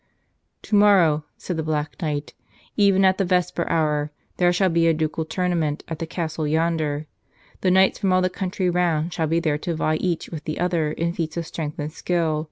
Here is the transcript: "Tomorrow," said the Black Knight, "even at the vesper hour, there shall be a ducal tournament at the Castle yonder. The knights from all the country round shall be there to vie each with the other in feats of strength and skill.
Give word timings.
"Tomorrow," 0.63 1.25
said 1.37 1.57
the 1.57 1.61
Black 1.61 2.01
Knight, 2.01 2.33
"even 2.75 3.05
at 3.05 3.19
the 3.19 3.23
vesper 3.23 3.69
hour, 3.69 4.09
there 4.37 4.51
shall 4.51 4.69
be 4.69 4.87
a 4.87 4.95
ducal 4.95 5.25
tournament 5.25 5.83
at 5.87 5.99
the 5.99 6.07
Castle 6.07 6.47
yonder. 6.47 7.05
The 7.59 7.69
knights 7.69 7.99
from 7.99 8.11
all 8.11 8.23
the 8.23 8.27
country 8.31 8.67
round 8.67 9.13
shall 9.13 9.27
be 9.27 9.39
there 9.39 9.59
to 9.59 9.75
vie 9.75 9.97
each 9.97 10.29
with 10.31 10.45
the 10.45 10.59
other 10.59 10.91
in 10.91 11.13
feats 11.13 11.37
of 11.37 11.45
strength 11.45 11.77
and 11.77 11.93
skill. 11.93 12.39